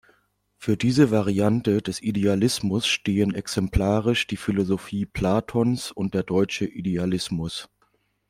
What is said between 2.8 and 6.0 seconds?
stehen exemplarisch die Philosophie Platons